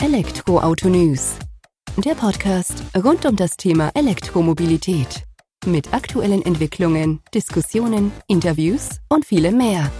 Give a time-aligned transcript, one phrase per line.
[0.00, 1.36] Elektroauto News.
[1.96, 5.24] Der Podcast rund um das Thema Elektromobilität.
[5.66, 9.90] Mit aktuellen Entwicklungen, Diskussionen, Interviews und vielem mehr.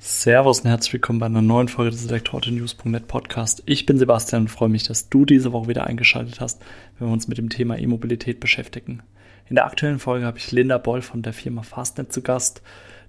[0.00, 3.62] Servus und herzlich willkommen bei einer neuen Folge des Elektroauto-News.net Podcast.
[3.66, 6.60] Ich bin Sebastian und freue mich, dass du diese Woche wieder eingeschaltet hast,
[6.98, 9.04] wenn wir uns mit dem Thema E-Mobilität beschäftigen.
[9.48, 12.62] In der aktuellen Folge habe ich Linda Boll von der Firma Fastnet zu Gast.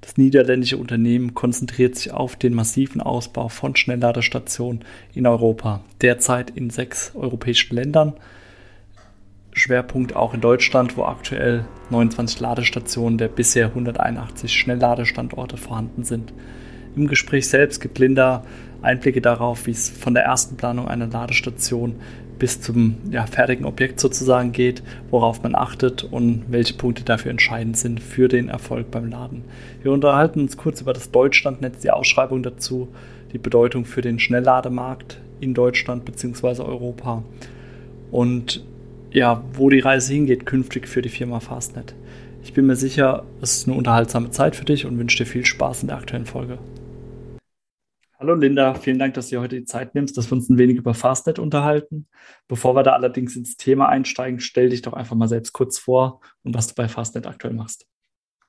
[0.04, 6.70] Das niederländische Unternehmen konzentriert sich auf den massiven Ausbau von Schnellladestationen in Europa, derzeit in
[6.70, 8.12] sechs europäischen Ländern.
[9.54, 16.34] Schwerpunkt auch in Deutschland, wo aktuell 29 Ladestationen der bisher 181 Schnellladestandorte vorhanden sind.
[16.98, 18.44] Im Gespräch selbst gibt Linda
[18.82, 21.96] Einblicke darauf, wie es von der ersten Planung einer Ladestation
[22.40, 27.78] bis zum ja, fertigen Objekt sozusagen geht, worauf man achtet und welche Punkte dafür entscheidend
[27.78, 29.44] sind für den Erfolg beim Laden.
[29.82, 32.90] Wir unterhalten uns kurz über das Deutschlandnetz, die Ausschreibung dazu,
[33.32, 36.62] die Bedeutung für den Schnelllademarkt in Deutschland bzw.
[36.62, 37.24] Europa
[38.12, 38.64] und
[39.12, 41.94] ja, wo die Reise hingeht künftig für die Firma Fastnet.
[42.44, 45.46] Ich bin mir sicher, es ist eine unterhaltsame Zeit für dich und wünsche dir viel
[45.46, 46.58] Spaß in der aktuellen Folge.
[48.24, 50.78] Hallo Linda, vielen Dank, dass du heute die Zeit nimmst, dass wir uns ein wenig
[50.78, 52.08] über Fastnet unterhalten.
[52.48, 56.22] Bevor wir da allerdings ins Thema einsteigen, stell dich doch einfach mal selbst kurz vor
[56.42, 57.86] und was du bei Fastnet aktuell machst.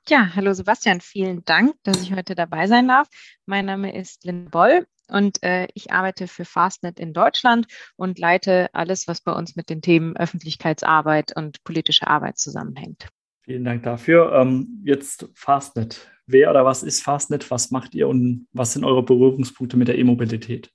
[0.07, 3.09] Ja, hallo Sebastian, vielen Dank, dass ich heute dabei sein darf.
[3.47, 7.67] Mein Name ist Linda Boll und äh, ich arbeite für Fastnet in Deutschland
[7.97, 13.09] und leite alles, was bei uns mit den Themen Öffentlichkeitsarbeit und politische Arbeit zusammenhängt.
[13.45, 14.33] Vielen Dank dafür.
[14.33, 16.11] Ähm, jetzt Fastnet.
[16.27, 17.51] Wer oder was ist Fastnet?
[17.51, 20.71] Was macht ihr und was sind eure Berührungspunkte mit der E-Mobilität?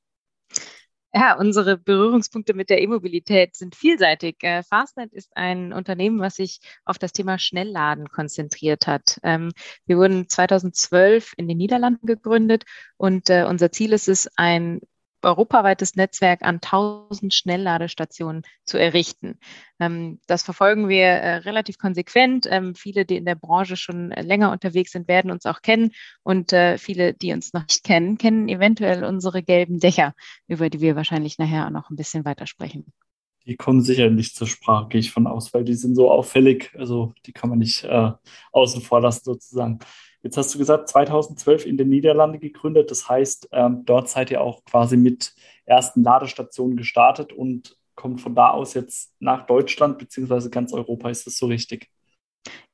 [1.11, 4.35] Ja, unsere Berührungspunkte mit der E-Mobilität sind vielseitig.
[4.43, 9.17] Äh, Fastnet ist ein Unternehmen, was sich auf das Thema Schnellladen konzentriert hat.
[9.23, 9.51] Ähm,
[9.87, 12.65] wir wurden 2012 in den Niederlanden gegründet
[12.97, 14.81] und äh, unser Ziel ist es, ein
[15.21, 19.39] europaweites Netzwerk an 1000 Schnellladestationen zu errichten.
[19.79, 22.47] Ähm, das verfolgen wir äh, relativ konsequent.
[22.49, 25.91] Ähm, viele, die in der Branche schon länger unterwegs sind, werden uns auch kennen
[26.23, 30.13] und äh, viele, die uns noch nicht kennen, kennen eventuell unsere gelben Dächer,
[30.47, 32.93] über die wir wahrscheinlich nachher auch noch ein bisschen weiter sprechen.
[33.45, 36.71] Die kommen sicher nicht zur Sprache, gehe ich von aus, weil die sind so auffällig.
[36.77, 38.11] Also die kann man nicht äh,
[38.51, 39.79] außen vor lassen sozusagen.
[40.21, 42.91] Jetzt hast du gesagt, 2012 in den Niederlanden gegründet.
[42.91, 45.33] Das heißt, ähm, dort seid ihr auch quasi mit
[45.65, 51.09] ersten Ladestationen gestartet und kommt von da aus jetzt nach Deutschland beziehungsweise ganz Europa.
[51.09, 51.89] Ist das so richtig?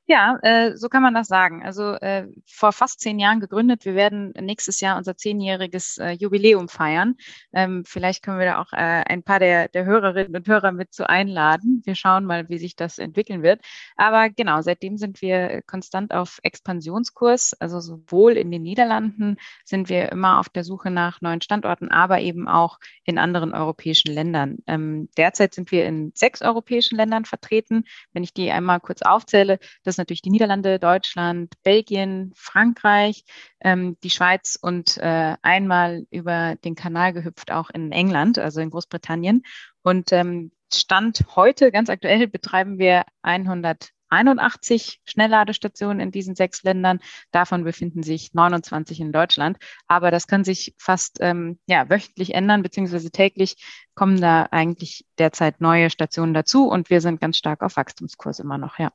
[0.08, 1.64] Ja, äh, so kann man das sagen.
[1.64, 3.84] Also äh, vor fast zehn Jahren gegründet.
[3.84, 7.16] Wir werden nächstes Jahr unser zehnjähriges äh, Jubiläum feiern.
[7.52, 10.94] Ähm, vielleicht können wir da auch äh, ein paar der, der Hörerinnen und Hörer mit
[10.94, 11.82] zu einladen.
[11.84, 13.62] Wir schauen mal, wie sich das entwickeln wird.
[13.96, 17.54] Aber genau, seitdem sind wir konstant auf Expansionskurs.
[17.54, 22.20] Also sowohl in den Niederlanden sind wir immer auf der Suche nach neuen Standorten, aber
[22.20, 24.58] eben auch in anderen europäischen Ländern.
[24.68, 27.82] Ähm, derzeit sind wir in sechs europäischen Ländern vertreten.
[28.12, 33.24] Wenn ich die einmal kurz aufzähle, das ist natürlich die Niederlande, Deutschland, Belgien, Frankreich,
[33.60, 38.68] ähm, die Schweiz und äh, einmal über den Kanal gehüpft auch in England, also in
[38.68, 39.42] Großbritannien.
[39.82, 46.98] Und ähm, Stand heute, ganz aktuell, betreiben wir 181 Schnellladestationen in diesen sechs Ländern.
[47.30, 49.56] Davon befinden sich 29 in Deutschland.
[49.86, 53.56] Aber das kann sich fast ähm, ja, wöchentlich ändern, beziehungsweise täglich
[53.94, 58.58] kommen da eigentlich derzeit neue Stationen dazu und wir sind ganz stark auf Wachstumskurs immer
[58.58, 58.90] noch, ja.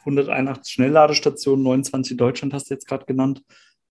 [0.00, 3.42] 181 Schnellladestationen, 29 in Deutschland hast du jetzt gerade genannt.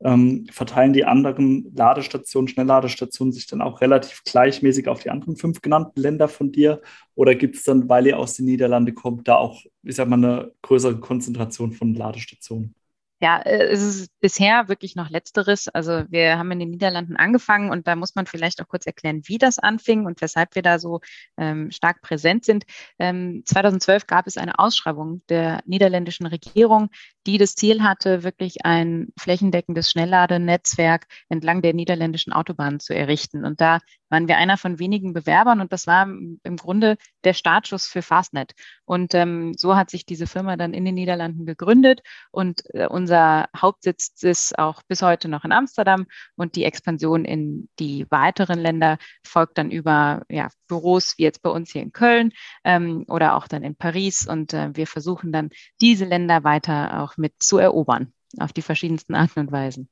[0.01, 5.61] Ähm, verteilen die anderen Ladestationen, Schnellladestationen sich dann auch relativ gleichmäßig auf die anderen fünf
[5.61, 6.81] genannten Länder von dir?
[7.15, 10.15] Oder gibt es dann, weil ihr aus den Niederlanden kommt, da auch, ich sag mal,
[10.15, 12.75] eine größere Konzentration von Ladestationen?
[13.21, 15.67] Ja, äh, es ist bisher wirklich noch Letzteres.
[15.67, 19.21] Also wir haben in den Niederlanden angefangen und da muss man vielleicht auch kurz erklären,
[19.25, 21.01] wie das anfing und weshalb wir da so
[21.37, 22.63] ähm, stark präsent sind.
[22.97, 26.89] Ähm, 2012 gab es eine Ausschreibung der niederländischen Regierung,
[27.27, 33.43] die das Ziel hatte, wirklich ein flächendeckendes Schnellladenetzwerk entlang der niederländischen Autobahnen zu errichten.
[33.43, 33.79] Und da
[34.09, 38.53] waren wir einer von wenigen Bewerbern und das war im Grunde der Startschuss für Fastnet.
[38.85, 42.01] Und ähm, so hat sich diese Firma dann in den Niederlanden gegründet
[42.31, 47.69] und äh, unser Hauptsitz ist auch bis heute noch in Amsterdam und die Expansion in
[47.79, 52.31] die weiteren Länder folgt dann über ja, Büros wie jetzt bei uns hier in Köln
[52.63, 55.49] ähm, oder auch dann in Paris und äh, wir versuchen dann
[55.81, 59.89] diese Länder weiter auch mit zu erobern auf die verschiedensten Arten und Weisen.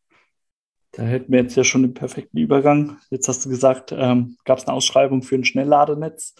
[0.97, 2.97] Da hätten wir jetzt ja schon den perfekten Übergang.
[3.11, 6.33] Jetzt hast du gesagt, ähm, gab es eine Ausschreibung für ein Schnellladenetz.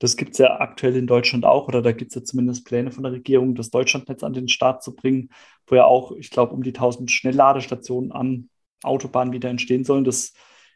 [0.00, 2.90] Das gibt es ja aktuell in Deutschland auch, oder da gibt es ja zumindest Pläne
[2.90, 5.28] von der Regierung, das Deutschlandnetz an den Start zu bringen,
[5.68, 8.50] wo ja auch, ich glaube, um die 1000 Schnellladestationen an
[8.82, 10.02] Autobahnen wieder entstehen sollen.
[10.02, 10.32] Das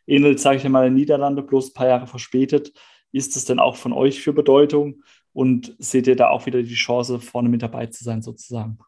[0.06, 2.74] ähnelt, sage ich mal, den Niederlanden, bloß ein paar Jahre verspätet.
[3.10, 5.02] Ist es denn auch von euch für Bedeutung?
[5.32, 8.78] Und seht ihr da auch wieder die Chance, vorne mit dabei zu sein, sozusagen?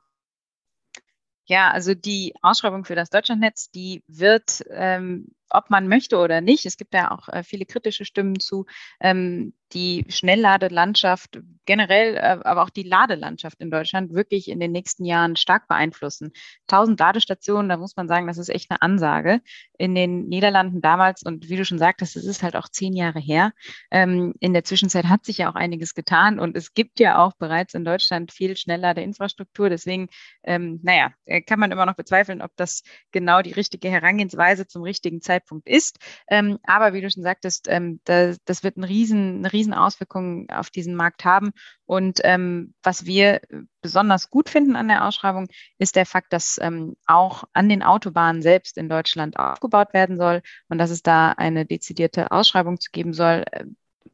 [1.50, 6.66] Ja, also die Ausschreibung für das Deutschlandnetz, die wird, ähm, ob man möchte oder nicht,
[6.66, 8.66] es gibt ja auch äh, viele kritische Stimmen zu,
[9.00, 15.04] ähm, die Schnellladelandschaft generell, äh, aber auch die Ladelandschaft in Deutschland wirklich in den nächsten
[15.04, 16.32] Jahren stark beeinflussen.
[16.68, 19.40] 1000 Ladestationen, da muss man sagen, das ist echt eine Ansage.
[19.76, 23.20] In den Niederlanden damals, und wie du schon sagtest, es ist halt auch zehn Jahre
[23.20, 23.52] her.
[23.90, 27.34] Ähm, in der Zwischenzeit hat sich ja auch einiges getan und es gibt ja auch
[27.38, 29.68] bereits in Deutschland viel Schnellladeinfrastruktur.
[29.68, 30.08] Deswegen,
[30.44, 34.82] ähm, naja, äh, kann man immer noch bezweifeln, ob das genau die richtige Herangehensweise zum
[34.82, 35.98] richtigen Zeitpunkt ist.
[36.28, 40.70] Ähm, aber wie du schon sagtest, ähm, da, das wird ein riesen, eine Riesenauswirkungen auf
[40.70, 41.50] diesen Markt haben.
[41.86, 43.40] Und ähm, was wir
[43.80, 45.48] besonders gut finden an der Ausschreibung,
[45.78, 50.42] ist der Fakt, dass ähm, auch an den Autobahnen selbst in Deutschland aufgebaut werden soll
[50.68, 53.64] und dass es da eine dezidierte Ausschreibung zu geben soll, äh,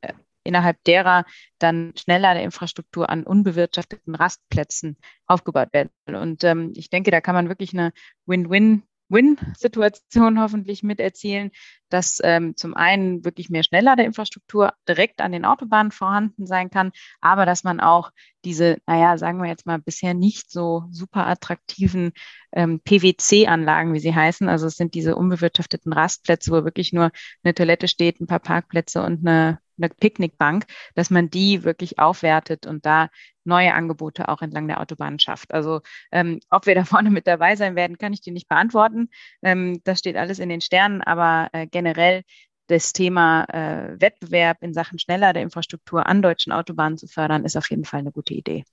[0.02, 0.12] äh
[0.44, 1.24] innerhalb derer
[1.58, 6.16] dann Schnellladeinfrastruktur an unbewirtschafteten Rastplätzen aufgebaut werden soll.
[6.16, 7.92] Und ähm, ich denke, da kann man wirklich eine
[8.26, 8.82] Win-Win
[9.14, 11.50] Win-Situation hoffentlich miterzielen,
[11.88, 16.90] dass ähm, zum einen wirklich mehr Schnellladeinfrastruktur direkt an den Autobahnen vorhanden sein kann,
[17.20, 18.10] aber dass man auch
[18.44, 22.12] diese, naja, sagen wir jetzt mal, bisher nicht so super attraktiven
[22.52, 27.10] ähm, PWC-Anlagen, wie sie heißen, also es sind diese unbewirtschafteten Rastplätze, wo wirklich nur
[27.42, 32.66] eine Toilette steht, ein paar Parkplätze und eine eine Picknickbank, dass man die wirklich aufwertet
[32.66, 33.08] und da
[33.44, 35.52] neue Angebote auch entlang der Autobahn schafft.
[35.52, 35.80] Also
[36.12, 39.08] ähm, ob wir da vorne mit dabei sein werden, kann ich dir nicht beantworten.
[39.42, 42.22] Ähm, das steht alles in den Sternen, aber äh, generell
[42.66, 47.56] das Thema äh, Wettbewerb in Sachen schneller der Infrastruktur an deutschen Autobahnen zu fördern, ist
[47.56, 48.64] auf jeden Fall eine gute Idee.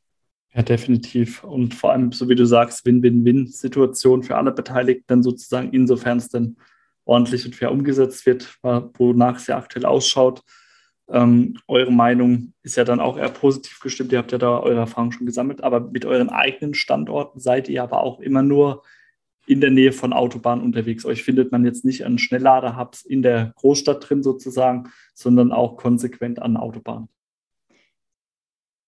[0.54, 1.44] Ja, definitiv.
[1.44, 6.58] Und vor allem, so wie du sagst, Win-Win-Win-Situation für alle Beteiligten, sozusagen, insofern es dann
[7.06, 10.42] ordentlich und fair umgesetzt wird, wonach es ja aktuell ausschaut.
[11.12, 14.12] Ähm, eure Meinung ist ja dann auch eher positiv gestimmt.
[14.12, 17.84] Ihr habt ja da eure Erfahrungen schon gesammelt, aber mit euren eigenen Standorten seid ihr
[17.84, 18.84] aber auch immer nur
[19.46, 21.04] in der Nähe von Autobahnen unterwegs.
[21.04, 26.42] Euch findet man jetzt nicht an Schnelllader-Hubs in der Großstadt drin sozusagen, sondern auch konsequent
[26.42, 27.10] an Autobahnen.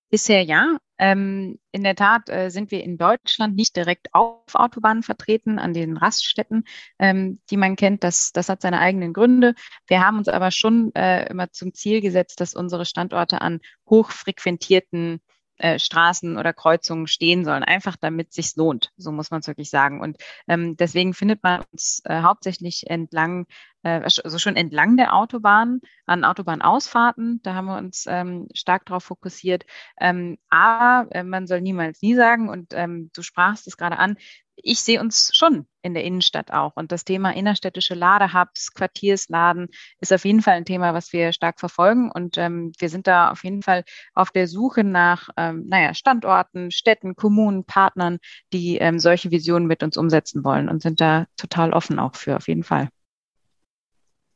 [0.09, 0.77] Bisher ja.
[1.03, 5.73] Ähm, in der Tat äh, sind wir in Deutschland nicht direkt auf Autobahnen vertreten, an
[5.73, 6.63] den Raststätten,
[6.97, 8.05] ähm, die man kennt.
[8.05, 9.53] Das, das hat seine eigenen Gründe.
[9.85, 13.59] Wir haben uns aber schon äh, immer zum Ziel gesetzt, dass unsere Standorte an
[13.89, 15.19] hochfrequentierten
[15.57, 18.93] äh, Straßen oder Kreuzungen stehen sollen, einfach damit sich lohnt.
[18.95, 19.99] So muss man es wirklich sagen.
[19.99, 20.15] Und
[20.47, 23.45] ähm, deswegen findet man uns äh, hauptsächlich entlang,
[23.89, 27.41] also schon entlang der Autobahn, an Autobahnausfahrten.
[27.43, 29.65] Da haben wir uns ähm, stark darauf fokussiert.
[29.99, 34.17] Ähm, aber äh, man soll niemals nie sagen, und ähm, du sprachst es gerade an,
[34.55, 36.73] ich sehe uns schon in der Innenstadt auch.
[36.75, 39.67] Und das Thema innerstädtische Ladehubs, Quartiersladen
[39.99, 42.11] ist auf jeden Fall ein Thema, was wir stark verfolgen.
[42.11, 43.83] Und ähm, wir sind da auf jeden Fall
[44.13, 48.19] auf der Suche nach, ähm, naja, Standorten, Städten, Kommunen, Partnern,
[48.53, 52.35] die ähm, solche Visionen mit uns umsetzen wollen und sind da total offen auch für,
[52.35, 52.89] auf jeden Fall.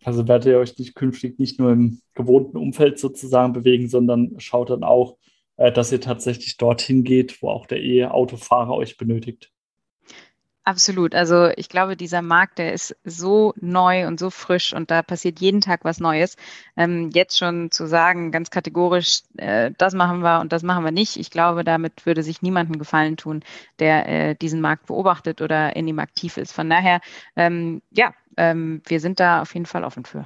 [0.08, 4.70] Also werdet ihr euch nicht künftig nicht nur im gewohnten Umfeld sozusagen bewegen, sondern schaut
[4.70, 5.18] dann auch,
[5.58, 9.52] äh, dass ihr tatsächlich dorthin geht, wo auch der E-Autofahrer euch benötigt.
[10.64, 11.14] Absolut.
[11.14, 15.42] Also ich glaube, dieser Markt, der ist so neu und so frisch und da passiert
[15.42, 16.38] jeden Tag was Neues.
[16.78, 20.92] Ähm, jetzt schon zu sagen, ganz kategorisch, äh, das machen wir und das machen wir
[20.92, 23.44] nicht, ich glaube, damit würde sich niemandem Gefallen tun,
[23.80, 26.54] der äh, diesen Markt beobachtet oder in ihm aktiv ist.
[26.54, 27.02] Von daher,
[27.36, 30.26] ähm, ja, ähm, wir sind da auf jeden Fall offen für.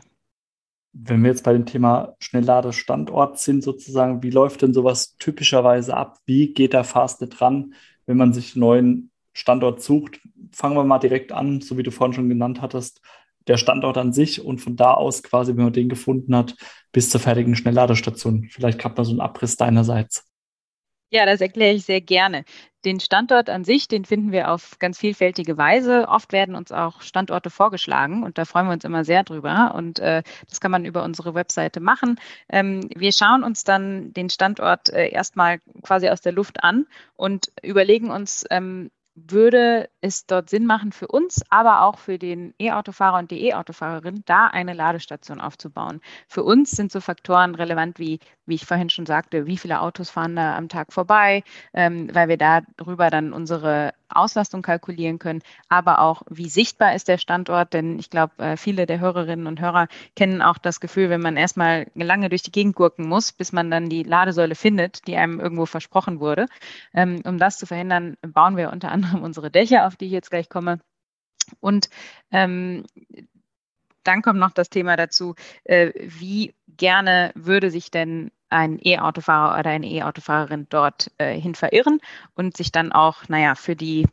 [0.94, 6.18] Wenn wir jetzt bei dem Thema Schnellladestandort sind, sozusagen, wie läuft denn sowas typischerweise ab?
[6.26, 7.74] Wie geht der Fastnet ran,
[8.06, 10.20] wenn man sich neuen Standort sucht,
[10.52, 13.02] fangen wir mal direkt an, so wie du vorhin schon genannt hattest,
[13.48, 16.56] der Standort an sich und von da aus quasi, wenn man den gefunden hat,
[16.92, 18.50] bis zur fertigen Schnellladestation.
[18.52, 20.31] Vielleicht gab man so einen Abriss deinerseits.
[21.14, 22.46] Ja, das erkläre ich sehr gerne.
[22.86, 26.08] Den Standort an sich, den finden wir auf ganz vielfältige Weise.
[26.08, 29.74] Oft werden uns auch Standorte vorgeschlagen und da freuen wir uns immer sehr drüber.
[29.76, 32.18] Und äh, das kann man über unsere Webseite machen.
[32.50, 36.88] Ähm, wir schauen uns dann den Standort äh, erstmal quasi aus der Luft an
[37.18, 42.54] und überlegen uns, ähm, würde es dort Sinn machen für uns, aber auch für den
[42.60, 46.00] E-Autofahrer und die E-Autofahrerin, da eine Ladestation aufzubauen.
[46.28, 48.20] Für uns sind so Faktoren relevant wie,
[48.52, 51.44] wie ich vorhin schon sagte, wie viele Autos fahren da am Tag vorbei,
[51.74, 57.18] ähm, weil wir darüber dann unsere Auslastung kalkulieren können, aber auch, wie sichtbar ist der
[57.18, 61.22] Standort, denn ich glaube, äh, viele der Hörerinnen und Hörer kennen auch das Gefühl, wenn
[61.22, 65.16] man erstmal lange durch die Gegend gurken muss, bis man dann die Ladesäule findet, die
[65.16, 66.48] einem irgendwo versprochen wurde.
[66.94, 70.30] Ähm, um das zu verhindern, bauen wir unter anderem unsere Dächer, auf die ich jetzt
[70.30, 70.82] gleich komme
[71.62, 71.90] Und
[72.32, 72.86] ähm,
[74.04, 79.70] dann kommt noch das Thema dazu, äh, wie gerne würde sich denn ein E-Autofahrer oder
[79.72, 82.00] eine E-Autofahrerin dort äh, hin verirren
[82.36, 84.08] und sich dann auch, naja, für die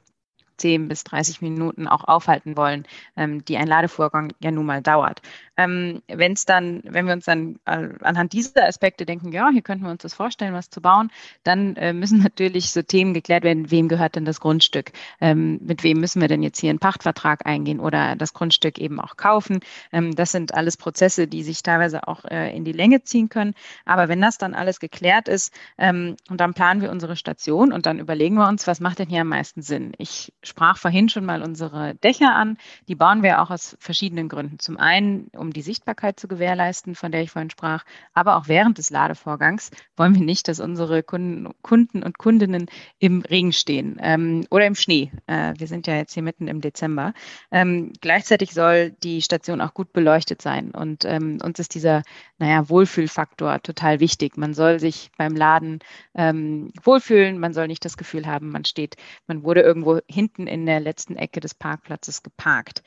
[0.59, 2.85] 10 bis 30 Minuten auch aufhalten wollen,
[3.17, 5.23] ähm, die ein Ladevorgang ja nun mal dauert.
[5.57, 9.63] Ähm, wenn es dann, wenn wir uns dann äh, anhand dieser Aspekte denken, ja, hier
[9.63, 11.11] könnten wir uns das vorstellen, was zu bauen,
[11.43, 14.93] dann äh, müssen natürlich so Themen geklärt werden, wem gehört denn das Grundstück?
[15.21, 19.01] Ähm, mit wem müssen wir denn jetzt hier einen Pachtvertrag eingehen oder das Grundstück eben
[19.01, 19.61] auch kaufen?
[19.93, 23.55] Ähm, das sind alles Prozesse, die sich teilweise auch äh, in die Länge ziehen können.
[23.85, 27.87] Aber wenn das dann alles geklärt ist ähm, und dann planen wir unsere Station und
[27.87, 29.93] dann überlegen wir uns, was macht denn hier am meisten Sinn?
[29.99, 32.57] Ich sprach vorhin schon mal unsere Dächer an.
[32.89, 34.59] Die bauen wir auch aus verschiedenen Gründen.
[34.59, 37.85] Zum einen, um die Sichtbarkeit zu gewährleisten, von der ich vorhin sprach.
[38.15, 42.67] Aber auch während des Ladevorgangs wollen wir nicht, dass unsere Kunden, Kunden und Kundinnen
[42.99, 45.13] im Regen stehen ähm, oder im Schnee.
[45.27, 47.13] Äh, wir sind ja jetzt hier mitten im Dezember.
[47.51, 50.71] Ähm, gleichzeitig soll die Station auch gut beleuchtet sein.
[50.71, 52.03] Und ähm, uns ist dieser,
[52.39, 54.37] naja, Wohlfühlfaktor total wichtig.
[54.37, 55.81] Man soll sich beim Laden
[56.15, 57.39] ähm, wohlfühlen.
[57.39, 61.17] Man soll nicht das Gefühl haben, man steht, man wurde irgendwo hinten in der letzten
[61.17, 62.83] Ecke des Parkplatzes geparkt.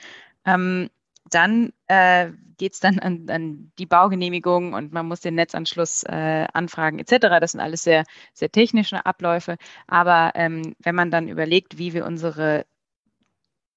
[0.45, 0.89] Ähm,
[1.29, 6.47] dann äh, geht es dann an, an, die Baugenehmigung und man muss den Netzanschluss äh,
[6.53, 7.39] anfragen etc.
[7.39, 8.03] Das sind alles sehr,
[8.33, 9.57] sehr technische Abläufe.
[9.87, 12.65] Aber ähm, wenn man dann überlegt, wie wir unsere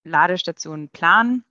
[0.04, 1.44] Ladestationen planen,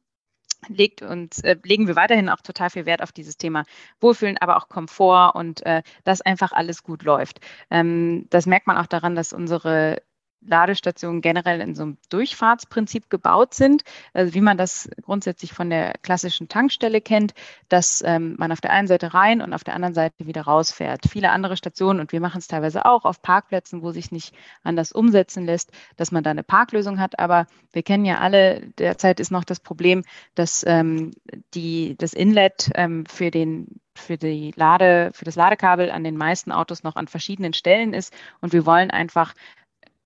[0.68, 3.66] legt uns, äh, legen wir weiterhin auch total viel Wert auf dieses Thema
[4.00, 7.40] Wohlfühlen, aber auch Komfort und äh, dass einfach alles gut läuft.
[7.70, 10.02] Ähm, das merkt man auch daran, dass unsere
[10.46, 13.84] Ladestationen generell in so einem Durchfahrtsprinzip gebaut sind,
[14.14, 17.34] also wie man das grundsätzlich von der klassischen Tankstelle kennt,
[17.70, 21.02] dass ähm, man auf der einen Seite rein und auf der anderen Seite wieder rausfährt.
[21.10, 24.92] Viele andere Stationen, und wir machen es teilweise auch auf Parkplätzen, wo sich nicht anders
[24.92, 27.20] umsetzen lässt, dass man da eine Parklösung hat.
[27.20, 30.04] Aber wir kennen ja alle, derzeit ist noch das Problem,
[30.36, 31.12] dass ähm,
[31.54, 36.52] die, das Inlet ähm, für den für die Lade, für das Ladekabel an den meisten
[36.52, 38.14] Autos noch an verschiedenen Stellen ist.
[38.42, 39.34] Und wir wollen einfach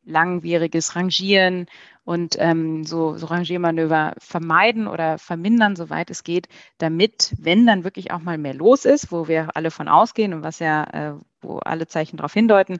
[0.07, 1.67] langwieriges Rangieren
[2.03, 6.47] und ähm, so, so Rangiermanöver vermeiden oder vermindern, soweit es geht,
[6.77, 10.41] damit, wenn dann wirklich auch mal mehr los ist, wo wir alle von ausgehen und
[10.41, 12.79] was ja, äh, wo alle Zeichen darauf hindeuten,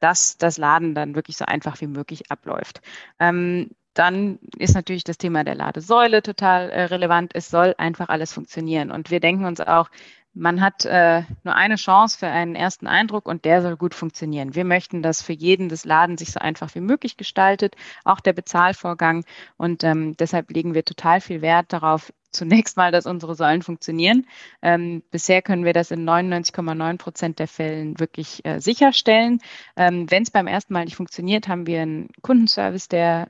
[0.00, 2.80] dass das Laden dann wirklich so einfach wie möglich abläuft.
[3.18, 7.30] Ähm, dann ist natürlich das Thema der Ladesäule total äh, relevant.
[7.34, 8.90] Es soll einfach alles funktionieren.
[8.90, 9.88] Und wir denken uns auch,
[10.34, 14.54] man hat äh, nur eine Chance für einen ersten Eindruck und der soll gut funktionieren.
[14.54, 18.32] Wir möchten, dass für jeden das Laden sich so einfach wie möglich gestaltet, auch der
[18.32, 19.24] Bezahlvorgang.
[19.56, 24.26] Und ähm, deshalb legen wir total viel Wert darauf, zunächst mal, dass unsere Säulen funktionieren.
[24.60, 29.40] Ähm, bisher können wir das in 99,9 Prozent der Fällen wirklich äh, sicherstellen.
[29.76, 33.28] Ähm, Wenn es beim ersten Mal nicht funktioniert, haben wir einen Kundenservice, der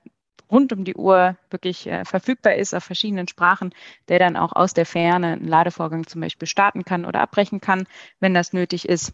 [0.50, 3.74] rund um die Uhr wirklich äh, verfügbar ist auf verschiedenen Sprachen,
[4.08, 7.86] der dann auch aus der Ferne einen Ladevorgang zum Beispiel starten kann oder abbrechen kann,
[8.20, 9.12] wenn das nötig ist.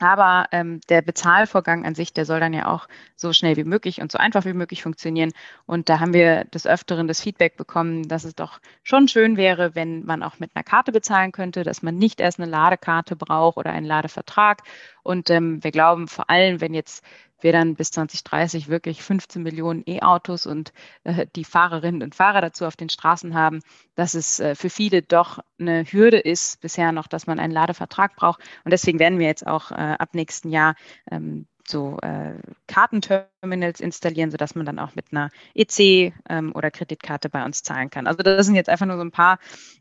[0.00, 4.00] Aber ähm, der Bezahlvorgang an sich, der soll dann ja auch so schnell wie möglich
[4.00, 5.32] und so einfach wie möglich funktionieren.
[5.66, 9.74] Und da haben wir des Öfteren das Feedback bekommen, dass es doch schon schön wäre,
[9.74, 13.58] wenn man auch mit einer Karte bezahlen könnte, dass man nicht erst eine Ladekarte braucht
[13.58, 14.62] oder einen Ladevertrag.
[15.02, 17.04] Und ähm, wir glauben vor allem, wenn jetzt
[17.42, 20.72] wir dann bis 2030 wirklich 15 Millionen E-Autos und
[21.04, 23.60] äh, die Fahrerinnen und Fahrer dazu auf den Straßen haben,
[23.94, 28.16] dass es äh, für viele doch eine Hürde ist bisher noch, dass man einen Ladevertrag
[28.16, 28.40] braucht.
[28.64, 30.74] Und deswegen werden wir jetzt auch äh, ab nächsten Jahr
[31.10, 32.34] ähm, so äh,
[32.66, 37.90] Kartenterminals installieren, sodass man dann auch mit einer EC ähm, oder Kreditkarte bei uns zahlen
[37.90, 38.06] kann.
[38.06, 39.38] Also das sind jetzt einfach nur so ein paar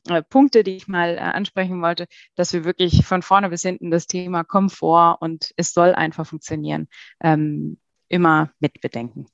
[0.07, 3.91] äh, Punkte, die ich mal äh, ansprechen wollte, dass wir wirklich von vorne bis hinten
[3.91, 6.87] das Thema Komfort und es soll einfach funktionieren,
[7.21, 7.77] ähm,
[8.07, 9.27] immer mit bedenken.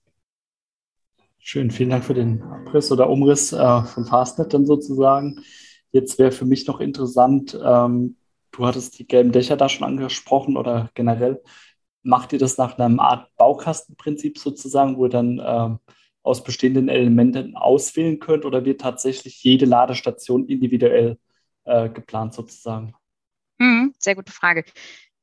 [1.39, 5.43] Schön, vielen Dank für den Abriss oder Umriss äh, von Fastnet dann sozusagen.
[5.91, 8.17] Jetzt wäre für mich noch interessant, ähm,
[8.51, 11.41] du hattest die gelben Dächer da schon angesprochen oder generell
[12.05, 15.79] macht ihr das nach einem Art Baukastenprinzip sozusagen, wo ihr dann ähm,
[16.21, 21.17] aus bestehenden Elementen auswählen könnt oder wird tatsächlich jede Ladestation individuell
[21.65, 22.93] äh, geplant sozusagen?
[23.59, 24.65] Hm, sehr gute Frage.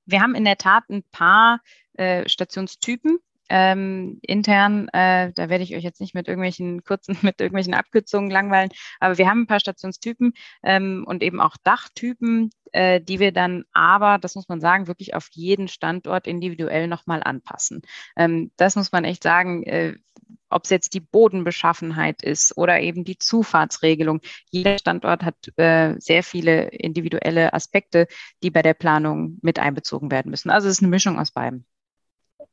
[0.06, 1.60] Wir haben in der Tat ein paar
[1.94, 4.88] äh, Stationstypen, ähm, intern.
[4.88, 9.18] Äh, da werde ich euch jetzt nicht mit irgendwelchen kurzen, mit irgendwelchen Abkürzungen langweilen, aber
[9.18, 14.18] wir haben ein paar Stationstypen ähm, und eben auch Dachtypen, äh, die wir dann aber,
[14.18, 17.82] das muss man sagen, wirklich auf jeden Standort individuell nochmal anpassen.
[18.16, 19.62] Ähm, das muss man echt sagen.
[19.64, 19.94] Äh,
[20.52, 24.20] ob es jetzt die Bodenbeschaffenheit ist oder eben die Zufahrtsregelung.
[24.50, 28.06] Jeder Standort hat äh, sehr viele individuelle Aspekte,
[28.42, 30.50] die bei der Planung mit einbezogen werden müssen.
[30.50, 31.66] Also es ist eine Mischung aus beiden.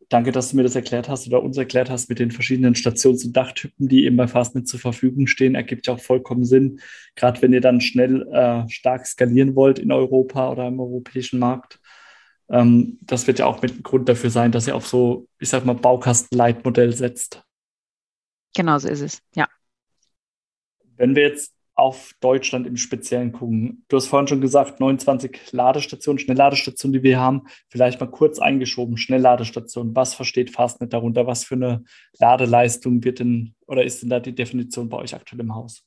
[0.09, 3.23] Danke, dass du mir das erklärt hast oder uns erklärt hast mit den verschiedenen Stations-
[3.23, 5.55] und Dachtypen, die eben bei Fastnet zur Verfügung stehen.
[5.55, 6.81] Ergibt ja auch vollkommen Sinn,
[7.15, 11.79] gerade wenn ihr dann schnell äh, stark skalieren wollt in Europa oder im europäischen Markt.
[12.49, 15.49] Ähm, das wird ja auch mit ein Grund dafür sein, dass ihr auf so, ich
[15.49, 17.43] sag mal, Baukasten-Leitmodell setzt.
[18.55, 19.47] Genau so ist es, ja.
[20.97, 23.85] Wenn wir jetzt auf Deutschland im Speziellen gucken.
[23.87, 27.47] Du hast vorhin schon gesagt, 29 Ladestationen, Schnellladestationen, die wir haben.
[27.69, 29.95] Vielleicht mal kurz eingeschoben, Schnellladestationen.
[29.95, 31.25] Was versteht Fastnet darunter?
[31.27, 31.83] Was für eine
[32.19, 35.83] Ladeleistung wird denn oder ist denn da die Definition bei euch aktuell im Haus?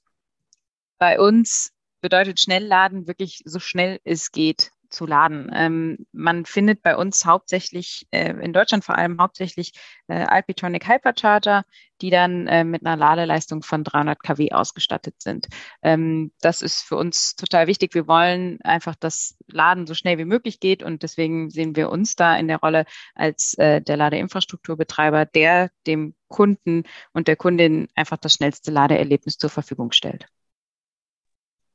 [0.98, 5.50] Bei uns bedeutet Schnellladen wirklich so schnell es geht zu laden.
[5.54, 9.72] Ähm, man findet bei uns hauptsächlich, äh, in Deutschland vor allem hauptsächlich
[10.08, 11.64] äh, Alpitronic Hypercharger,
[12.00, 15.48] die dann äh, mit einer Ladeleistung von 300 kW ausgestattet sind.
[15.82, 17.94] Ähm, das ist für uns total wichtig.
[17.94, 22.16] Wir wollen einfach, dass Laden so schnell wie möglich geht und deswegen sehen wir uns
[22.16, 22.84] da in der Rolle
[23.14, 29.50] als äh, der Ladeinfrastrukturbetreiber, der dem Kunden und der Kundin einfach das schnellste Ladeerlebnis zur
[29.50, 30.26] Verfügung stellt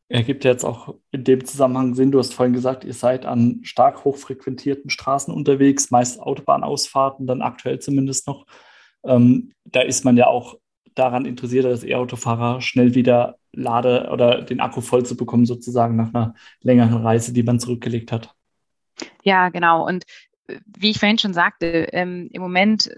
[0.10, 2.12] ergibt jetzt auch in dem Zusammenhang Sinn.
[2.12, 7.80] Du hast vorhin gesagt, ihr seid an stark hochfrequentierten Straßen unterwegs, meist Autobahnausfahrten, dann aktuell
[7.80, 8.46] zumindest noch.
[9.04, 10.56] Ähm, da ist man ja auch
[10.96, 16.14] daran interessiert, als E-Autofahrer schnell wieder Lade oder den Akku voll zu bekommen, sozusagen nach
[16.14, 18.34] einer längeren Reise, die man zurückgelegt hat.
[19.24, 19.86] Ja, genau.
[19.86, 20.06] Und
[20.48, 22.90] äh, wie ich vorhin schon sagte, ähm, im Moment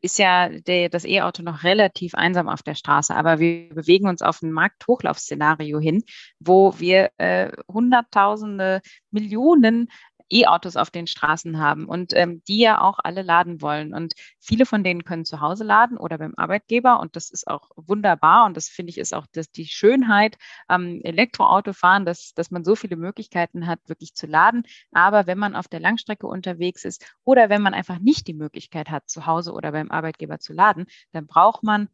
[0.00, 4.22] ist ja der, das E-Auto noch relativ einsam auf der Straße, aber wir bewegen uns
[4.22, 6.04] auf ein Markthochlaufszenario hin,
[6.38, 9.88] wo wir äh, Hunderttausende, Millionen
[10.32, 13.94] E-Autos auf den Straßen haben und ähm, die ja auch alle laden wollen.
[13.94, 17.70] Und viele von denen können zu Hause laden oder beim Arbeitgeber und das ist auch
[17.76, 22.64] wunderbar und das finde ich ist auch das, die Schönheit am Elektroautofahren, dass, dass man
[22.64, 24.62] so viele Möglichkeiten hat, wirklich zu laden.
[24.92, 28.90] Aber wenn man auf der Langstrecke unterwegs ist oder wenn man einfach nicht die Möglichkeit
[28.90, 31.88] hat, zu Hause oder beim Arbeitgeber zu laden, dann braucht man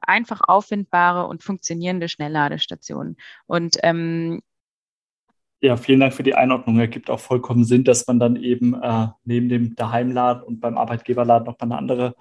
[0.00, 3.16] einfach auffindbare und funktionierende Schnellladestationen.
[3.46, 4.42] Und ähm,
[5.60, 6.78] ja, vielen Dank für die Einordnung.
[6.78, 11.46] Ergibt auch vollkommen Sinn, dass man dann eben äh, neben dem Daheimladen und beim Arbeitgeberladen
[11.46, 12.14] noch mal eine andere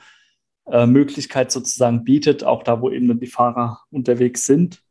[0.66, 4.82] äh, Möglichkeit sozusagen bietet, auch da, wo eben die Fahrer unterwegs sind.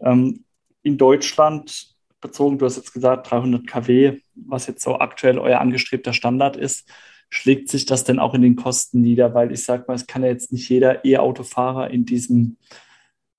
[0.00, 0.44] Ähm,
[0.82, 6.12] in Deutschland bezogen, du hast jetzt gesagt 300 kW, was jetzt so aktuell euer angestrebter
[6.12, 6.88] Standard ist,
[7.30, 9.34] schlägt sich das denn auch in den Kosten nieder?
[9.34, 12.56] Weil ich sage mal, es kann ja jetzt nicht jeder E-Autofahrer in diesem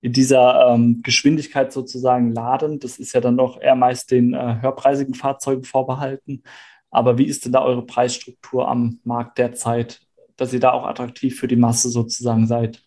[0.00, 2.80] in dieser ähm, Geschwindigkeit sozusagen laden.
[2.80, 6.42] Das ist ja dann noch eher meist den äh, höherpreisigen Fahrzeugen vorbehalten.
[6.90, 10.00] Aber wie ist denn da eure Preisstruktur am Markt derzeit,
[10.36, 12.82] dass ihr da auch attraktiv für die Masse sozusagen seid?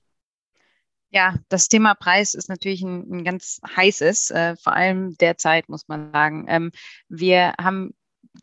[1.12, 5.88] Ja, das Thema Preis ist natürlich ein, ein ganz heißes, äh, vor allem derzeit muss
[5.88, 6.46] man sagen.
[6.48, 6.72] Ähm,
[7.08, 7.94] wir haben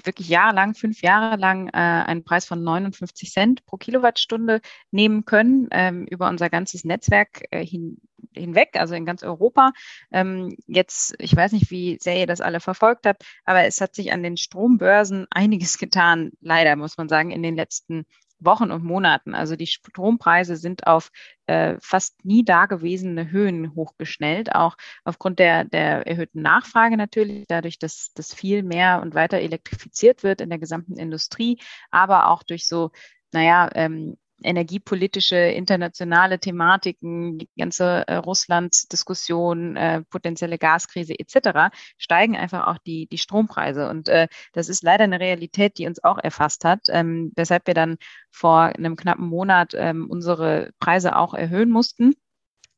[0.04, 5.68] wirklich jahrelang, fünf Jahre lang äh, einen Preis von 59 Cent pro Kilowattstunde nehmen können
[5.70, 7.98] ähm, über unser ganzes Netzwerk äh, hin,
[8.32, 9.72] hinweg, also in ganz Europa.
[10.12, 13.94] Ähm, jetzt, ich weiß nicht, wie sehr ihr das alle verfolgt habt, aber es hat
[13.94, 18.06] sich an den Strombörsen einiges getan, leider muss man sagen, in den letzten
[18.40, 19.34] Wochen und Monaten.
[19.34, 21.10] Also die Strompreise sind auf
[21.46, 28.12] äh, fast nie dagewesene Höhen hochgeschnellt, auch aufgrund der, der erhöhten Nachfrage natürlich, dadurch, dass,
[28.14, 31.58] dass viel mehr und weiter elektrifiziert wird in der gesamten Industrie,
[31.90, 32.90] aber auch durch so
[33.32, 42.66] naja, ähm, energiepolitische internationale Thematiken, die ganze äh, Russland-Diskussion, äh, potenzielle Gaskrise etc., steigen einfach
[42.66, 43.88] auch die, die Strompreise.
[43.88, 47.74] Und äh, das ist leider eine Realität, die uns auch erfasst hat, ähm, weshalb wir
[47.74, 47.96] dann
[48.30, 52.14] vor einem knappen Monat ähm, unsere Preise auch erhöhen mussten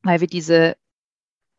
[0.03, 0.77] weil wir diese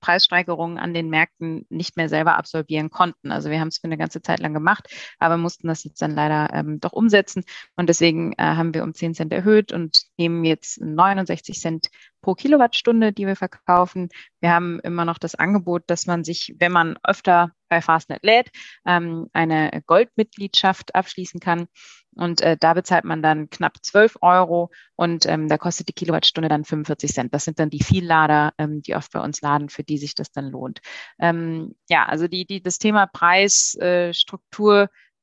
[0.03, 3.31] Preissteigerungen an den Märkten nicht mehr selber absolvieren konnten.
[3.31, 6.11] Also wir haben es für eine ganze Zeit lang gemacht, aber mussten das jetzt dann
[6.11, 7.45] leider ähm, doch umsetzen.
[7.77, 11.89] Und deswegen äh, haben wir um 10 Cent erhöht und nehmen jetzt 69 Cent
[12.23, 14.09] pro Kilowattstunde, die wir verkaufen.
[14.39, 18.49] Wir haben immer noch das Angebot, dass man sich, wenn man öfter bei Fastnet lädt,
[18.87, 21.67] ähm, eine Goldmitgliedschaft abschließen kann.
[22.15, 26.47] Und äh, da bezahlt man dann knapp 12 Euro und ähm, da kostet die Kilowattstunde
[26.47, 27.33] dann 45 Cent.
[27.33, 30.31] Das sind dann die Viellader, ähm, die oft bei uns laden, für die sich das
[30.31, 30.81] dann lohnt.
[31.19, 34.13] Ähm, ja, also die, die, das Thema Preis, äh,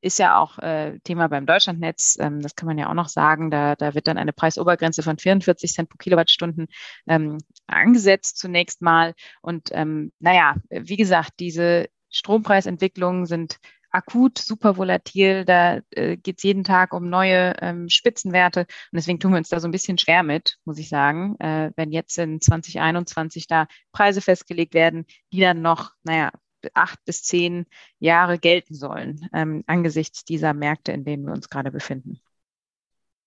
[0.00, 2.16] ist ja auch äh, Thema beim Deutschlandnetz.
[2.20, 3.50] Ähm, das kann man ja auch noch sagen.
[3.50, 6.66] Da, da wird dann eine Preisobergrenze von 44 Cent pro Kilowattstunden
[7.06, 9.14] ähm, angesetzt zunächst mal.
[9.42, 13.58] Und ähm, naja, wie gesagt, diese Strompreisentwicklungen sind
[13.90, 15.44] akut super volatil.
[15.44, 18.60] Da äh, geht es jeden Tag um neue ähm, Spitzenwerte.
[18.60, 21.72] Und deswegen tun wir uns da so ein bisschen schwer mit, muss ich sagen, äh,
[21.76, 26.30] wenn jetzt in 2021 da Preise festgelegt werden, die dann noch, naja,
[26.74, 27.66] acht bis zehn
[27.98, 32.20] Jahre gelten sollen, ähm, angesichts dieser Märkte, in denen wir uns gerade befinden.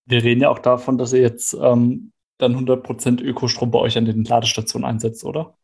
[0.06, 4.06] Wir reden ja auch davon, dass ihr jetzt ähm, dann 100% Ökostrom bei euch an
[4.06, 5.58] den Ladestationen einsetzt, oder?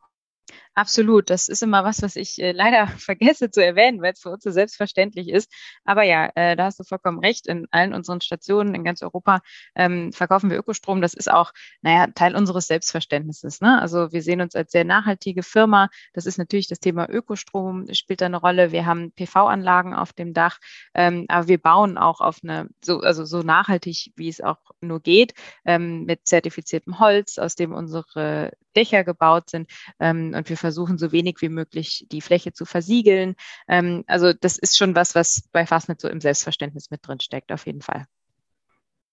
[0.79, 1.29] Absolut.
[1.29, 4.45] Das ist immer was, was ich äh, leider vergesse zu erwähnen, weil es für uns
[4.45, 5.51] so selbstverständlich ist.
[5.83, 7.47] Aber ja, äh, da hast du vollkommen recht.
[7.47, 9.41] In allen unseren Stationen in ganz Europa
[9.75, 11.01] ähm, verkaufen wir Ökostrom.
[11.01, 13.59] Das ist auch, naja, Teil unseres Selbstverständnisses.
[13.59, 13.81] Ne?
[13.81, 15.89] Also wir sehen uns als sehr nachhaltige Firma.
[16.13, 18.71] Das ist natürlich das Thema Ökostrom, spielt da eine Rolle.
[18.71, 20.59] Wir haben PV-Anlagen auf dem Dach,
[20.93, 25.01] ähm, aber wir bauen auch auf eine, so, also so nachhaltig, wie es auch nur
[25.01, 25.33] geht,
[25.65, 29.69] ähm, mit zertifiziertem Holz, aus dem unsere Dächer gebaut sind.
[29.99, 33.35] Ähm, und wir versuchen so wenig wie möglich die Fläche zu versiegeln.
[33.67, 37.51] Ähm, also das ist schon was, was bei Fastnet so im Selbstverständnis mit drin steckt,
[37.51, 38.07] auf jeden Fall.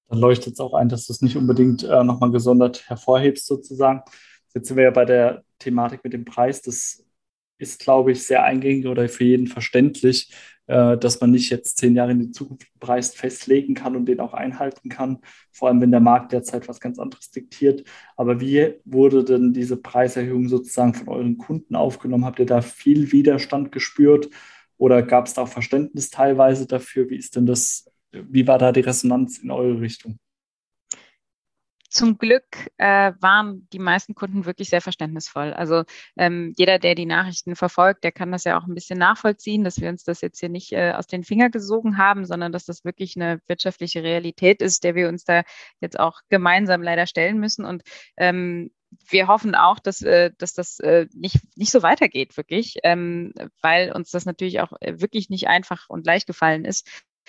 [0.08, 4.02] Dann leuchtet es auch ein, dass du es nicht unbedingt äh, nochmal gesondert hervorhebst, sozusagen.
[4.54, 6.62] Jetzt sind wir ja bei der Thematik mit dem Preis.
[6.62, 7.04] Das
[7.58, 10.32] ist, glaube ich, sehr eingängig oder für jeden verständlich,
[10.66, 14.06] äh, dass man nicht jetzt zehn Jahre in die Zukunft einen Preis festlegen kann und
[14.06, 15.18] den auch einhalten kann,
[15.52, 17.84] vor allem wenn der Markt derzeit was ganz anderes diktiert.
[18.16, 22.24] Aber wie wurde denn diese Preiserhöhung sozusagen von euren Kunden aufgenommen?
[22.24, 24.28] Habt ihr da viel Widerstand gespürt
[24.76, 27.08] oder gab es da auch Verständnis teilweise dafür?
[27.10, 30.18] Wie ist denn das, wie war da die Resonanz in eure Richtung?
[31.96, 32.44] Zum Glück
[32.76, 35.54] äh, waren die meisten Kunden wirklich sehr verständnisvoll.
[35.54, 35.84] Also
[36.18, 39.80] ähm, jeder, der die Nachrichten verfolgt, der kann das ja auch ein bisschen nachvollziehen, dass
[39.80, 42.84] wir uns das jetzt hier nicht äh, aus den Fingern gesogen haben, sondern dass das
[42.84, 45.42] wirklich eine wirtschaftliche Realität ist, der wir uns da
[45.80, 47.64] jetzt auch gemeinsam leider stellen müssen.
[47.64, 47.82] Und
[48.18, 48.72] ähm,
[49.08, 53.32] wir hoffen auch, dass, äh, dass das äh, nicht, nicht so weitergeht, wirklich, ähm,
[53.62, 56.86] weil uns das natürlich auch äh, wirklich nicht einfach und leicht gefallen ist,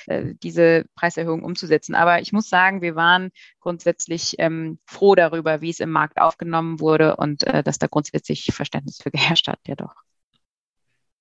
[0.07, 1.95] diese Preiserhöhung umzusetzen.
[1.95, 6.79] Aber ich muss sagen, wir waren grundsätzlich ähm, froh darüber, wie es im Markt aufgenommen
[6.79, 9.95] wurde und äh, dass da grundsätzlich Verständnis für geherrscht hat, ja doch.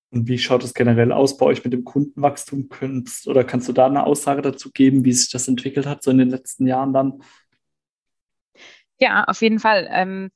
[0.09, 2.69] Und wie schaut es generell aus bei euch mit dem Kundenwachstum?
[2.69, 6.11] Könntest, oder kannst du da eine Aussage dazu geben, wie sich das entwickelt hat, so
[6.11, 7.21] in den letzten Jahren dann?
[8.99, 9.87] Ja, auf jeden Fall.
[9.91, 10.31] Ähm,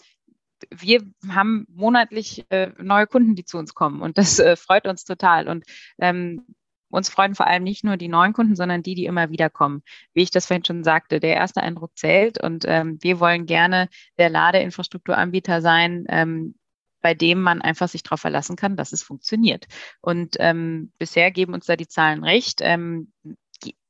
[0.70, 5.06] wir haben monatlich äh, neue Kunden, die zu uns kommen und das äh, freut uns
[5.06, 5.48] total.
[5.48, 5.66] Und
[6.00, 6.46] ähm,
[6.92, 9.84] uns freuen vor allem nicht nur die neuen Kunden, sondern die, die immer wieder kommen.
[10.14, 13.90] Wie ich das vorhin schon sagte, der erste Eindruck zählt und ähm, wir wollen gerne
[14.18, 16.56] der Ladeinfrastrukturanbieter sein, ähm,
[17.02, 19.66] bei dem man einfach sich darauf verlassen kann, dass es funktioniert.
[20.02, 22.60] Und ähm, bisher geben uns da die Zahlen recht.
[22.62, 23.12] Ähm,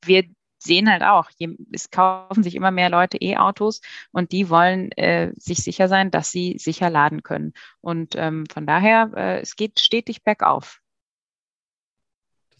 [0.04, 0.24] wir
[0.58, 1.30] sehen halt auch,
[1.72, 3.80] es kaufen sich immer mehr Leute E-Autos
[4.12, 7.52] und die wollen äh, sich sicher sein, dass sie sicher laden können.
[7.80, 10.81] Und ähm, von daher, äh, es geht stetig bergauf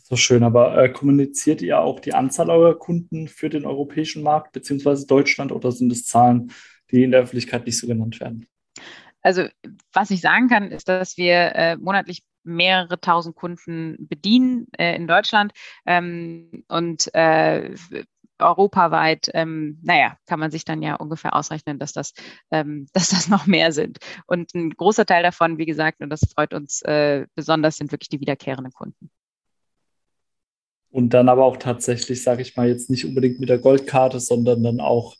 [0.03, 0.43] so schön.
[0.43, 5.53] Aber äh, kommuniziert ihr auch die Anzahl eurer Kunden für den europäischen Markt beziehungsweise Deutschland
[5.53, 6.53] oder sind es Zahlen,
[6.91, 8.47] die in der Öffentlichkeit nicht so genannt werden?
[9.23, 9.47] Also
[9.93, 15.07] was ich sagen kann, ist, dass wir äh, monatlich mehrere tausend Kunden bedienen äh, in
[15.07, 15.53] Deutschland
[15.87, 17.75] ähm, und äh,
[18.43, 22.12] europaweit, ähm, naja, kann man sich dann ja ungefähr ausrechnen, dass das,
[22.51, 23.99] ähm, dass das noch mehr sind.
[24.27, 28.09] Und ein großer Teil davon, wie gesagt, und das freut uns äh, besonders, sind wirklich
[28.09, 29.11] die wiederkehrenden Kunden.
[30.93, 34.63] Und dann aber auch tatsächlich, sage ich mal, jetzt nicht unbedingt mit der Goldkarte, sondern
[34.63, 35.17] dann auch,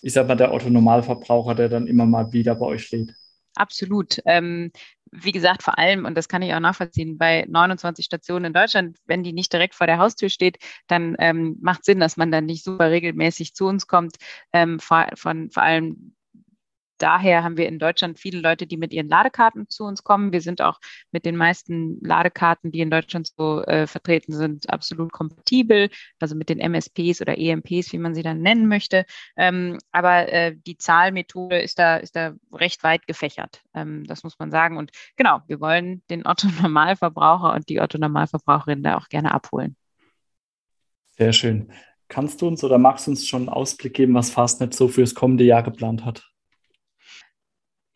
[0.00, 3.12] ich sag mal, der Otto-Normalverbraucher, der dann immer mal wieder bei euch lädt.
[3.56, 4.20] Absolut.
[4.24, 4.70] Ähm,
[5.10, 8.98] wie gesagt, vor allem, und das kann ich auch nachvollziehen, bei 29 Stationen in Deutschland,
[9.06, 12.46] wenn die nicht direkt vor der Haustür steht, dann ähm, macht Sinn, dass man dann
[12.46, 14.16] nicht super regelmäßig zu uns kommt.
[14.52, 16.15] Ähm, vor, von, vor allem
[16.98, 20.32] daher haben wir in Deutschland viele Leute, die mit ihren Ladekarten zu uns kommen.
[20.32, 20.80] Wir sind auch
[21.12, 25.88] mit den meisten Ladekarten, die in Deutschland so äh, vertreten sind, absolut kompatibel,
[26.20, 29.04] also mit den MSPs oder EMPs, wie man sie dann nennen möchte.
[29.36, 33.62] Ähm, aber äh, die Zahlmethode ist da, ist da recht weit gefächert.
[33.74, 34.76] Ähm, das muss man sagen.
[34.76, 39.76] Und genau, wir wollen den Otto-Normalverbraucher und die Otto-Normalverbraucherin da auch gerne abholen.
[41.16, 41.72] Sehr schön.
[42.08, 45.14] Kannst du uns oder magst du uns schon einen Ausblick geben, was Fastnet so fürs
[45.14, 46.30] kommende Jahr geplant hat?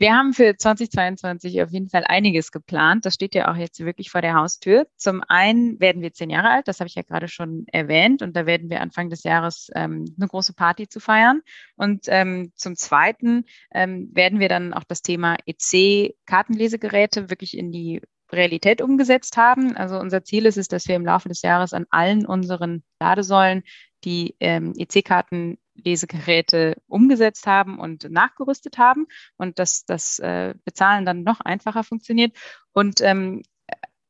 [0.00, 3.04] Wir haben für 2022 auf jeden Fall einiges geplant.
[3.04, 4.86] Das steht ja auch jetzt wirklich vor der Haustür.
[4.96, 8.34] Zum einen werden wir zehn Jahre alt, das habe ich ja gerade schon erwähnt, und
[8.34, 11.42] da werden wir Anfang des Jahres ähm, eine große Party zu feiern.
[11.76, 18.00] Und ähm, zum zweiten ähm, werden wir dann auch das Thema EC-Kartenlesegeräte wirklich in die
[18.32, 19.76] Realität umgesetzt haben.
[19.76, 23.64] Also unser Ziel ist es, dass wir im Laufe des Jahres an allen unseren Ladesäulen
[24.04, 31.22] die ähm, EC-Karten Lesegeräte umgesetzt haben und nachgerüstet haben und dass das äh, Bezahlen dann
[31.22, 32.36] noch einfacher funktioniert.
[32.72, 33.42] Und ähm,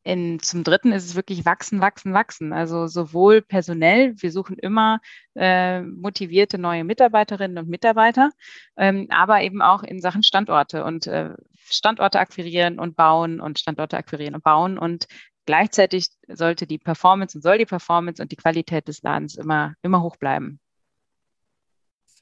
[0.03, 2.53] in, zum Dritten ist es wirklich wachsen, wachsen, wachsen.
[2.53, 5.01] Also sowohl personell, wir suchen immer
[5.35, 8.31] äh, motivierte neue Mitarbeiterinnen und Mitarbeiter,
[8.77, 11.35] ähm, aber eben auch in Sachen Standorte und äh,
[11.69, 14.79] Standorte akquirieren und bauen und Standorte akquirieren und bauen.
[14.79, 15.07] Und
[15.47, 20.03] gleichzeitig sollte die Performance und soll die Performance und die Qualität des Ladens immer, immer
[20.03, 20.61] hoch bleiben.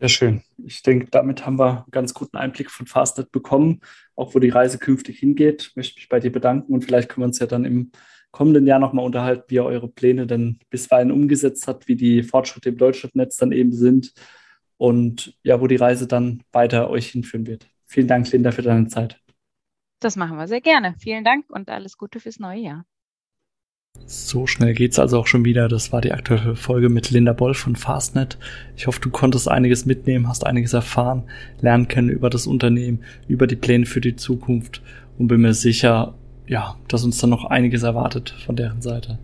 [0.01, 0.43] Sehr schön.
[0.65, 3.81] Ich denke, damit haben wir einen ganz guten Einblick von Fastnet bekommen,
[4.15, 5.69] auch wo die Reise künftig hingeht.
[5.71, 7.91] Ich möchte mich bei dir bedanken und vielleicht können wir uns ja dann im
[8.31, 12.69] kommenden Jahr nochmal unterhalten, wie ihr eure Pläne denn bisweilen umgesetzt habt, wie die Fortschritte
[12.69, 14.13] im Deutschlandnetz dann eben sind
[14.77, 17.67] und ja, wo die Reise dann weiter euch hinführen wird.
[17.85, 19.21] Vielen Dank, Linda, für deine Zeit.
[19.99, 20.95] Das machen wir sehr gerne.
[21.01, 22.85] Vielen Dank und alles Gute fürs neue Jahr.
[24.07, 25.69] So schnell geht's also auch schon wieder.
[25.69, 28.39] Das war die aktuelle Folge mit Linda Boll von Fastnet.
[28.77, 31.25] Ich hoffe, du konntest einiges mitnehmen, hast einiges erfahren,
[31.61, 34.83] lernen können über das Unternehmen, über die Pläne für die Zukunft
[35.19, 36.15] und bin mir sicher,
[36.47, 39.19] ja, dass uns dann noch einiges erwartet von deren Seite.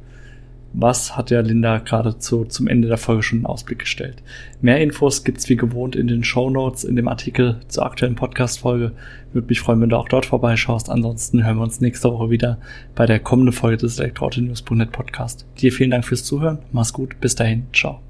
[0.77, 4.23] Was hat ja Linda gerade zu, zum Ende der Folge schon einen Ausblick gestellt?
[4.61, 8.91] Mehr Infos gibt's wie gewohnt in den Show Notes, in dem Artikel zur aktuellen Podcast-Folge.
[9.33, 10.91] Würde mich freuen, wenn du auch dort vorbeischaust.
[10.91, 12.59] Ansonsten hören wir uns nächste Woche wieder
[12.97, 15.47] bei der kommenden Folge des Elektroauto-News.net Podcast.
[15.61, 16.59] Dir vielen Dank fürs Zuhören.
[16.73, 17.21] Mach's gut.
[17.21, 17.69] Bis dahin.
[17.73, 18.01] Ciao.